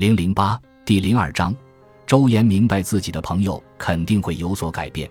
[0.00, 1.54] 零零八第零二章，
[2.06, 5.06] 周岩明白自己的朋友肯定会有所改变，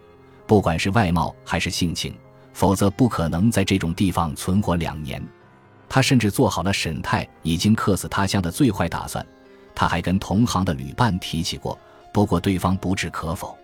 [0.48, 2.12] 不管是外貌还是性情，
[2.54, 5.24] 否则不可能在这种地方存活两年。
[5.88, 9.24] 他甚至做好了沈泰已经客死他乡的最坏打算。
[9.76, 11.78] 他还跟同行的旅伴提起过，
[12.12, 13.56] 不过对方不置可否。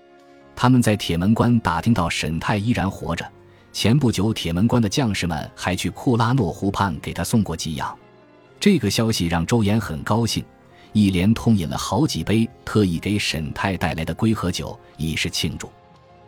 [0.55, 3.27] 他们在铁门关打听到沈泰依然活着，
[3.73, 7.97] 前不久铁门关的将士们还去库拉诺湖畔给他送过给养。
[8.59, 10.45] 这个消息让周岩很高兴，
[10.95, 15.69] 一连通饮了好几杯特意给沈泰带来的龟和酒，以示庆祝。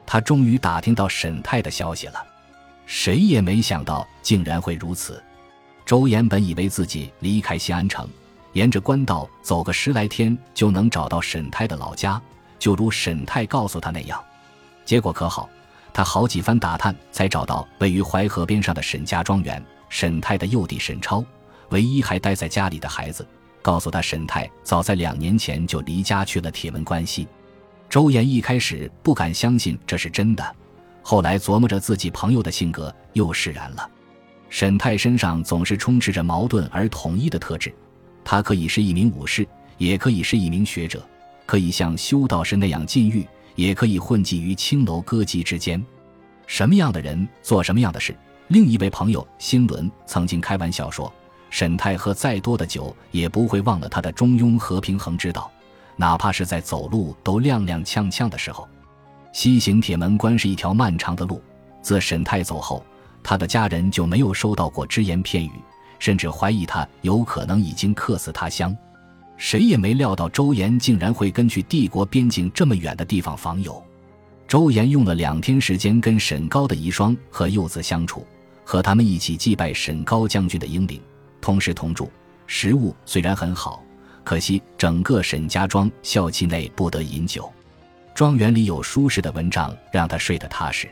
[0.06, 2.22] 他终于打听到沈泰的消息了，
[2.86, 5.24] 谁也没想到竟然会如此。
[5.86, 8.10] 周岩本以为自己离开西安城，
[8.52, 12.22] 沿着官道走个十来天就能找到沈泰的老家，
[12.60, 14.22] 就如沈泰告诉他那样。
[14.84, 15.50] 结果可好，
[15.94, 19.66] 他好几番打探才找到位于淮河边上的沈家庄园。
[19.88, 21.24] 沈泰的幼弟沈超。
[21.70, 23.28] 唯一还待在家里的孩子，
[23.68, 27.28] 告诉他，沈泰早在两年前就离家去了铁门关西。
[27.90, 30.56] 周岩一开始不敢相信这是真的，
[31.02, 33.90] 后来琢磨着自己朋友的性格，又释然了。
[34.50, 37.74] 沈泰身上总是充斥着矛盾而统一的特质，
[38.24, 39.46] 他可以是一名武士，
[39.78, 41.06] 也可以是一名学者，
[41.46, 45.86] 可以像修道士那样禁欲，也可以混迹于青楼歌妓之间。
[46.46, 48.16] 什么样的人做什么样的事。
[48.48, 51.14] 另一位朋友辛伦曾经开玩笑说。
[51.50, 55.50] 沈泰喝再多的酒，也不会忘了他的中庸和平衡之道，
[55.96, 58.68] 哪怕是在走路都踉踉跄跄的时候。
[59.34, 61.42] 西行铁门关是一条漫长的路，
[61.82, 62.84] 自沈泰走后，
[63.24, 65.52] 他的家人就没有收到过只言片语，
[66.00, 68.76] 甚至怀疑他有可能已经客死他乡。
[69.38, 73.84] 谁也没料到周岩竟然会根据帝国边境这么远的地方访友。
[74.48, 78.26] 周岩用了两天时间跟沈高的遗孀和幼子相处，
[78.64, 81.00] 和他们一起祭拜沈高将军的英灵。
[81.48, 82.10] 同食同住，
[82.46, 83.82] 食物虽然很好，
[84.26, 87.50] 可惜整个沈家庄校期内不得饮酒。
[88.14, 90.90] 庄园里有舒适的蚊帐，让他睡得踏实。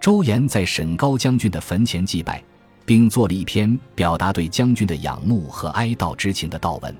[0.00, 2.42] 周岩在沈高将军的坟前祭拜，
[2.86, 6.96] 并做了一篇表达对将军的仰慕和哀悼之情的悼文。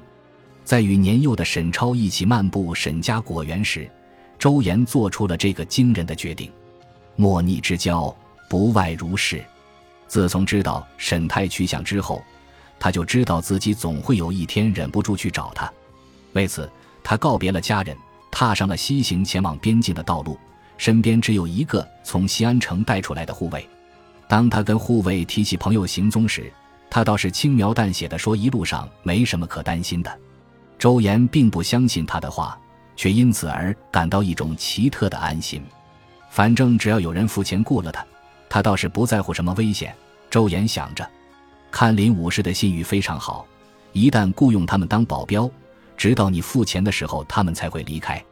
[0.63, 3.91] 在与年幼的沈超一起漫步沈家果园时，
[4.39, 6.53] 周岩做出了这个惊人的决定：
[7.17, 8.15] 莫逆之交，
[8.51, 9.43] 不外如是。
[10.09, 12.23] 自从知道沈泰去向之后。
[12.83, 15.73] 他就知道自己总会有一天忍不住去找他，
[16.33, 16.69] 为此，
[17.05, 17.97] 他告别了家人，
[18.29, 20.37] 踏上了西行前往边境的道路。
[20.79, 23.65] 身边只有一个从西安城带出来的护卫。
[24.27, 26.53] 当他跟护卫提起朋友行踪时，
[26.91, 30.19] 他倒是轻描淡写的说：“一路上没什么可担心的。”
[30.77, 32.59] 周岩并不相信他的话，
[32.97, 35.63] 却因此而感到一种奇特的安心。
[36.31, 38.05] 反正只要有人付钱雇了他，
[38.49, 39.95] 他倒是不在乎什么危险。
[40.29, 41.09] 周岩想着。
[41.73, 43.47] 看林武士的信誉非常好，
[43.93, 45.51] 一旦雇佣他们当保镖，
[45.97, 48.23] 直到你付钱的时候，他们才会离开。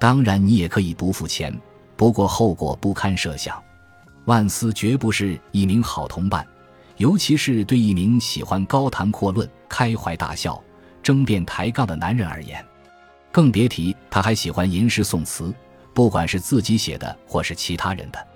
[0.00, 1.54] 当然，你也可以不付钱，
[1.96, 3.62] 不过后果不堪设想。
[4.24, 6.44] 万斯绝不是一名好同伴，
[6.96, 10.60] 尤其是对一名喜欢高谈阔论、开怀大笑、
[11.02, 12.64] 争辩抬杠的男人而言，
[13.30, 15.54] 更别提他还喜欢吟诗宋词，
[15.92, 18.26] 不管是自己写的或是其他人的。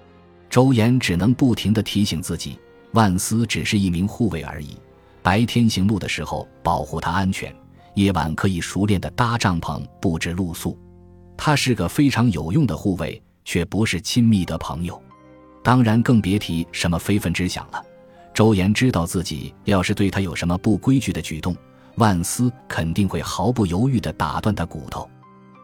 [0.50, 2.58] 周岩只能不停地提醒自己。
[2.92, 4.76] 万斯只是一名护卫而已，
[5.22, 7.54] 白天行路的时候保护他安全，
[7.94, 10.78] 夜晚可以熟练地搭帐篷、布置露宿。
[11.36, 15.00] 他是个非常有用的护卫，却不是亲密的朋友。
[15.62, 17.82] 当然，更别提什么非分之想了。
[18.34, 21.56] 周岩知道自己要是对他有什么不规矩的举动，
[21.96, 25.08] 万斯肯定会毫不犹豫地打断他骨头。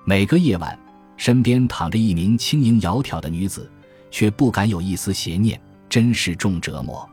[0.05, 0.79] 每个夜晚，
[1.17, 3.71] 身边躺着一名轻盈窈窕的女子，
[4.11, 7.09] 却不敢有一丝邪念，真是重折磨。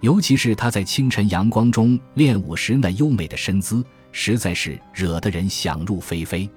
[0.00, 6.48] 尤其是他在清晨阳光中练武时那优美的身姿，实在是惹得人想入非非。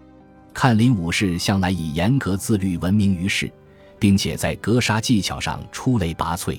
[0.53, 3.51] 看林武士向来以严格自律闻名于世，
[3.99, 6.57] 并且在格杀技巧上出类拔萃。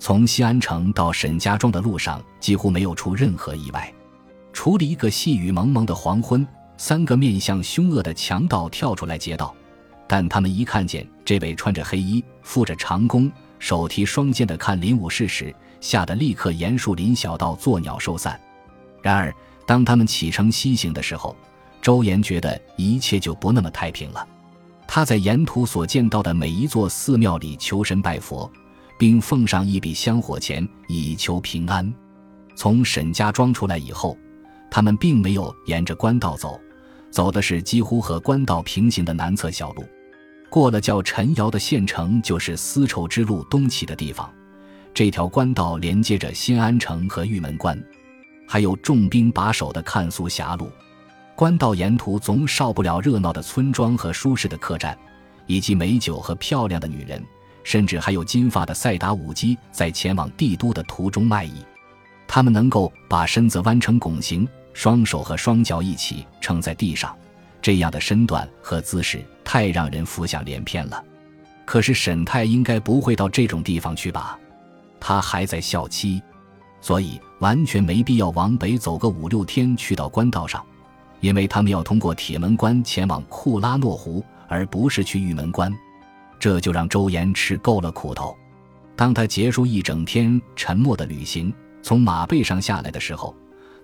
[0.00, 3.92] 从西安城到沈家庄的路上几乎没有出任何意外，
[4.52, 6.46] 除了一个细雨蒙蒙的黄昏，
[6.76, 9.54] 三个面相凶恶的强盗跳出来劫道。
[10.06, 18.40] 但他们一看见这位穿着黑衣、负着长弓、手提双剑的看林武士时，吓得立刻沿树林小道作鸟兽散。
[19.02, 19.34] 然而，
[19.66, 21.36] 当他们启程西行的时候，
[21.80, 24.26] 周岩觉得一切就不那么太平了。
[24.86, 28.50] 他在沿途所见到的每一座寺庙里求神拜佛，
[28.98, 31.92] 并奉上一笔香火钱以求平安。
[32.56, 34.16] 从沈家庄出来以后，
[34.70, 36.58] 他们并没有沿着官道走，
[37.10, 39.84] 走的是几乎和官道平行的南侧小路。
[40.50, 44.28] 过了叫陈窑的县城，就是丝绸之路东起的地方。
[44.98, 47.80] 这条官道连接着新安城和玉门关，
[48.48, 50.72] 还有重兵把守的看苏峡路。
[51.36, 54.98] 官道沿途总少不了热闹的村庄和舒适的客栈，
[55.46, 57.24] 以及美酒和漂亮的女人，
[57.62, 61.64] 甚至还有金发的赛达舞姬在前往帝都的途中卖艺。
[62.26, 67.16] 他们能够把身子弯成拱形，双手和双脚一起撑在地上，
[67.62, 71.00] 这样的身段和姿势太让人浮想联翩了。
[71.64, 74.36] 可是沈太应该不会到这种地方去吧？
[75.00, 76.22] 他还在校期，
[76.80, 80.64] 所以完全没必要往北走个五六天去到官道上。
[81.20, 85.76] 因为他们要通过铁门关前往库拉诺湖，而不是去玉门关，
[86.38, 88.36] 这就让周岩吃够了苦头。
[88.94, 91.52] 当他结束一整天沉默的旅行，
[91.82, 93.34] 从马背上下来的时候，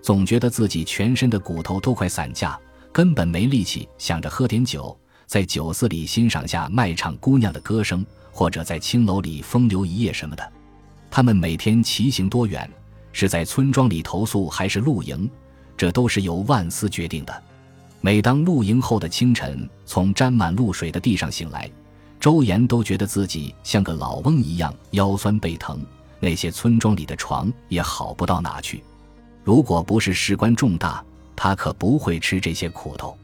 [0.01, 2.57] 总觉得自己全身的骨头都快散架，
[2.93, 10.53] 根本没力气想着喝点酒，在酒肆里欣赏下卖唱姑娘的歌声，或者在青楼里风流一夜什么的。
[11.15, 12.69] 他们每天骑行多远，
[13.13, 15.31] 是在村庄里投宿还是露营？
[15.77, 17.43] 这都是由万斯决定的。
[18.01, 21.71] 每当露营后的清晨，从沾满露水的地上醒来，
[22.19, 25.79] 周岩都觉得自己像个老翁一样腰酸背疼。
[26.19, 28.83] 那些村庄里的床也好不到哪去。
[29.41, 31.01] 如果不是事关重大，
[31.33, 33.17] 他可不会吃这些苦头。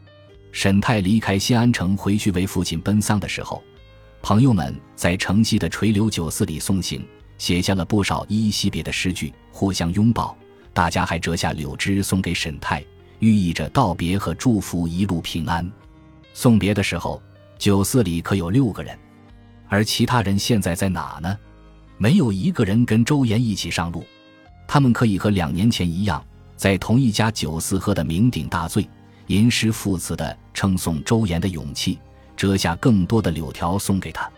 [0.54, 3.62] 沈泰离开新安城回去为父亲奔丧的时候，
[4.22, 7.06] 朋友们在城西的垂柳酒肆里送行，
[7.42, 10.38] 写下了不少依依惜别的诗句，互相拥抱。
[10.74, 12.86] 大家还折下柳枝送给沈太，
[13.18, 15.68] 寓意着道别和祝福一路平安。
[16.36, 17.20] 送别的时候，
[17.58, 18.96] 酒肆里可有六个人，
[19.68, 21.36] 而其他人现在在哪呢？
[21.98, 24.06] 没有一个人跟周岩一起上路。
[24.68, 26.24] 他们可以和两年前一样，
[26.56, 28.88] 在同一家酒肆喝得酩酊大醉，
[29.26, 31.98] 吟诗赋词的称颂周岩的勇气，
[32.38, 34.32] 折下更多的柳条送给他。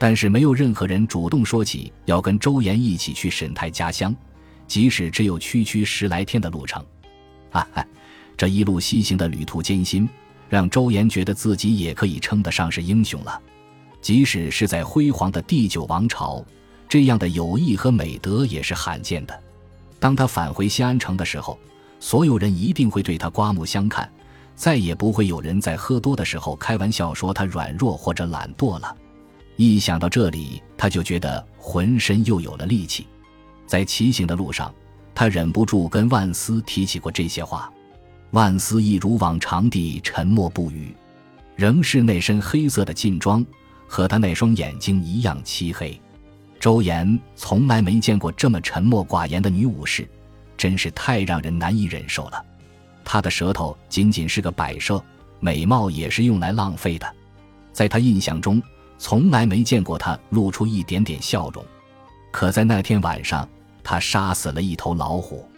[0.00, 4.16] 但是没有任何人主动说起要跟周岩一起去沈太家乡。
[4.66, 6.82] 即使只有区区十来天的路程，
[7.50, 7.86] 啊哈，
[8.34, 10.08] 这一路西行的旅途艰辛，
[10.48, 13.38] 让周岩觉得自己也可以称得上是英雄了。
[14.00, 16.42] 即使是在辉煌的第九王朝，
[16.88, 19.38] 这样的友谊和美德也是罕见的。
[19.98, 21.58] 当他返回西安城的时候，
[21.98, 24.10] 所有人一定会对他刮目相看，
[24.54, 28.96] 再也不会有人在喝多的时候开玩笑说他软弱或者懒惰了。
[29.62, 33.06] 一想到这里，他就觉得浑身又有了力气。
[33.66, 34.74] 在骑行的路上，
[35.14, 37.70] 他忍不住跟万斯提起过这些话。
[38.30, 40.96] 万斯一如往常地沉默不语，
[41.56, 43.44] 仍是那身黑色的劲装，
[43.86, 46.00] 和他那双眼睛一样漆黑。
[46.58, 50.08] 周岩从来没见过这么沉默寡言的女武士，
[50.56, 52.42] 真是太让人难以忍受了。
[53.04, 55.04] 她的舌头仅仅是个摆设，
[55.38, 57.06] 美貌也是用来浪费的。
[57.74, 58.60] 在他印象中，
[59.00, 61.64] 从来没见过他露出一点点笑容。
[62.30, 63.48] 可在那天晚上，
[63.82, 65.48] 他杀死了一头老虎，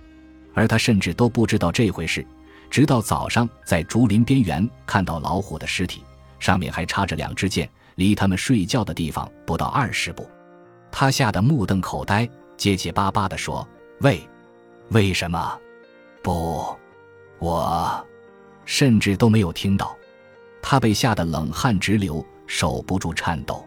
[0.54, 2.24] 而他甚至都不知道这回事。
[2.70, 6.04] 直到早上在竹林边缘看到老虎的尸体，
[6.38, 10.26] 上面还插着两支箭，离他们睡觉的地方不到二十步，
[10.92, 13.66] 他吓得目瞪口呆，结结巴巴地说
[14.02, 14.26] ：“为，
[14.90, 15.58] 为什么？
[16.22, 16.64] 不，
[17.40, 18.06] 我，
[18.64, 19.94] 甚至都没有听到。”
[20.62, 23.66] 他被吓得冷汗直流，手不住颤抖。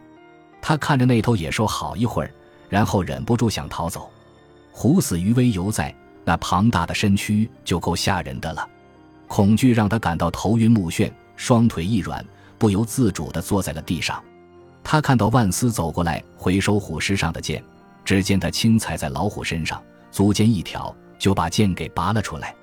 [0.62, 2.32] 他看着那头野兽好一会儿，
[2.70, 4.12] 然后忍不住想逃走。
[4.72, 5.94] 虎死余威犹在，
[6.24, 8.70] 那庞大的身躯就够吓人的了。
[9.28, 12.24] 恐惧让他感到头晕目眩，双腿一软，
[12.60, 14.24] 不由自主地坐在了地上。
[14.84, 17.64] 他看到万斯走过来，回收虎尸上的剑，
[18.06, 22.56] 只见他轻踩在老虎身上，足尖一挑，就把剑给拔了出来。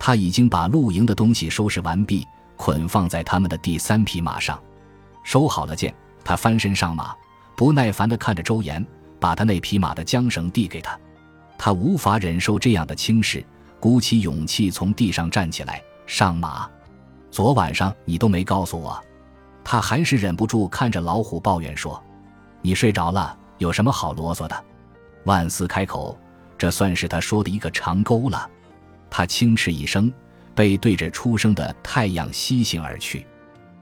[0.00, 4.60] 他已经把露营的东西收拾完毕，捆放在他们的第三匹马上。
[5.30, 5.94] 收好了剑，
[6.24, 7.14] 他翻身上马，
[7.56, 8.84] 不耐烦地看着周岩，
[9.20, 10.98] 把他那匹马的缰绳递给他。
[11.56, 13.46] 他无法忍受这样的轻视，
[13.78, 16.68] 鼓起勇气从地上站起来，上马。
[17.30, 19.00] 昨晚上你都没告诉我，
[19.62, 22.02] 他还是忍不住看着老虎抱怨说
[22.60, 24.64] ：“你睡着了，有什么好啰嗦的？”
[25.26, 26.18] 万斯开口，
[26.58, 28.50] 这算是他说的一个长沟了。
[29.08, 30.12] 他轻嗤一声，
[30.56, 33.24] 背对着初升的太阳西行而去。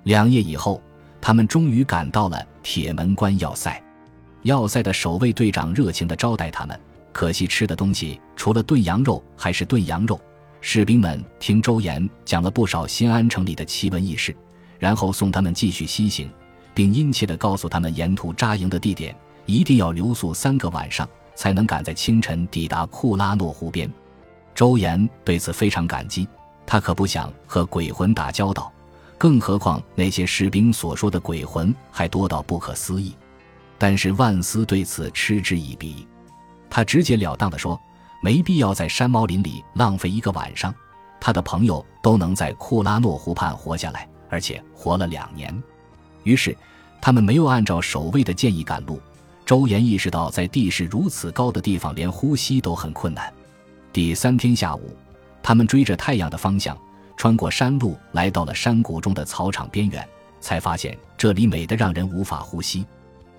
[0.02, 0.82] 两夜以后，
[1.20, 3.82] 他们终于赶到了铁门关要塞。
[4.42, 6.78] 要塞的守卫队长热情地招待他们。
[7.12, 10.20] 可惜吃的东西除了炖羊肉还是炖羊肉。
[10.60, 14.36] 士兵们听周岩讲了不少新安城里的奇闻异事，
[14.78, 16.30] 然后送他们继续西行，
[16.74, 19.14] 并殷切地告诉他们沿途扎营的地点，
[19.46, 23.90] 一定要留宿三个晚上，才能赶在清晨抵达库拉诺湖边。
[24.54, 26.28] 周岩对此非常感激，
[26.66, 28.72] 他可不想和鬼魂打交道，
[29.18, 33.14] 更何况那些士兵所说的鬼魂还多到不可思议。
[33.76, 36.06] 但是万斯对此嗤之以鼻。
[36.70, 37.80] 他直截了当地说
[38.22, 40.74] ：“没必要在山猫林里浪费一个晚上，
[41.20, 45.62] 他的朋友都能在库拉诺湖畔活下来，而且活了两年。
[46.24, 46.56] 于是，
[47.00, 49.00] 他们没有按照守卫的建议赶路。
[49.46, 53.32] 周岩意识到，在地势如此高的地方，连呼吸都很困难。
[53.92, 54.94] 第三天下午，
[55.42, 56.76] 他们追着太阳的方向，
[57.18, 60.08] 穿过山路，来到了山谷中的草场边缘，
[60.40, 62.86] 才发现这里美得让人无法呼吸。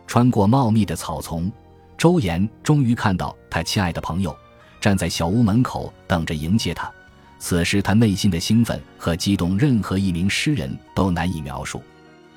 [0.06, 1.50] 穿过茂密的草丛，
[1.98, 4.36] 周岩终于看到他亲爱的朋友
[4.82, 6.92] 站在小屋门口等着迎接他。
[7.40, 11.82] 此时，他内心的兴奋和激动，任何一名诗人都难以描述。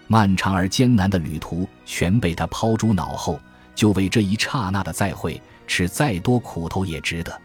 [0.07, 3.39] 漫长而艰难的旅途全被他抛诸脑后。
[3.75, 7.41] 就为这一刹那的再会，吃再多苦头也值得。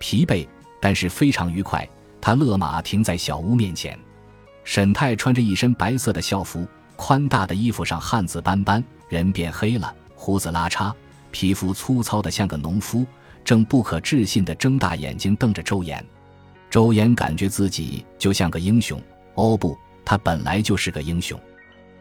[0.00, 0.46] 疲惫，
[0.80, 1.88] 但是非常愉快。
[2.20, 3.98] 他勒马停在小屋面前。
[4.64, 10.92] 沈泰穿着一身白色的校服，宽大的衣服上汗渍斑斑，人变黑了，胡子拉碴，
[11.30, 13.06] 皮肤粗糙的像个农夫，
[13.42, 16.04] 正不可置信地睁大眼睛瞪着周岩。
[16.68, 19.00] 周岩感觉自己就像个英雄。
[19.34, 21.40] 哦不，他本来就是个英雄，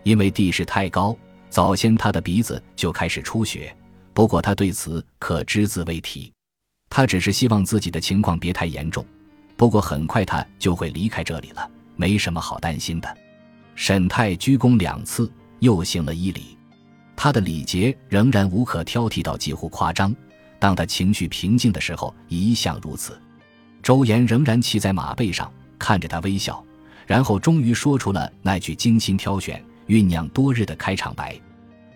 [0.04, 1.18] 因为地势太高。
[1.50, 3.76] 早先他的鼻子就开始出血，
[4.14, 6.32] 不过他对此可只字未提。
[6.90, 9.04] 他只是希望自己的情况别太严重。
[9.60, 13.18] 不过很快他就会离开这里了，没什么好担心的。
[13.76, 16.58] 沈泰鞠躬两次，又行了一礼。
[17.14, 20.16] 他的礼节仍然无可挑剔到几乎夸张。
[20.60, 23.20] 当他情绪平静的时候，一向如此。
[23.84, 26.64] 周岩仍然骑在马背上，看着他微笑，
[27.06, 29.62] 然后终于说出了那句精心挑选。
[29.88, 31.38] 酝酿多日的开场白，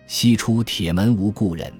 [0.06, 1.72] 西出铁门无故人。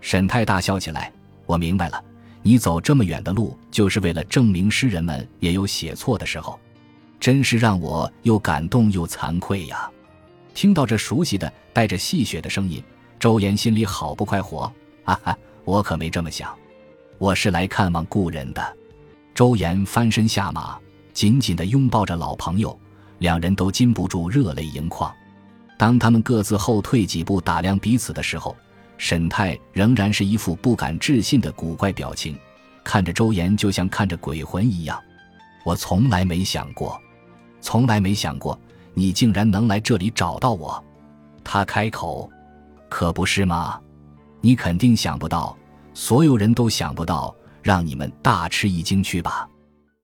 [0.00, 1.12] 沈泰大笑起来。
[1.46, 2.02] 我明白了，
[2.42, 6.58] 你走这么远的路，就是为了证明诗人们也有写错的时候，
[7.20, 9.88] 真是让我又感动又惭愧呀！
[10.52, 12.82] 听到这熟悉的、带着戏谑的声音，
[13.18, 14.70] 周岩心里好不快活。
[15.04, 16.52] 哈哈，我可没这么想，
[17.18, 18.76] 我是来看望故人的。
[19.34, 20.76] 周岩翻身下马，
[21.12, 22.76] 紧紧地拥抱着老朋友，
[23.18, 25.12] 两人都禁不住热泪盈眶。
[25.78, 28.56] 当他们各自后退几步打量彼此的时候，
[28.98, 32.38] 沈泰仍然是一副不敢置信的古怪表情，
[32.84, 35.00] 看着周岩就像看着鬼魂一样。
[35.64, 37.00] 我从来没想过，
[37.60, 38.58] 从来没想过
[38.94, 40.82] 你竟然能来这里找到我。
[41.44, 42.30] 他开口
[42.88, 43.80] ：“可不是吗？
[44.40, 45.56] 你肯定想不到，
[45.94, 49.48] 所有人都想不到，让你们大吃一惊去吧。”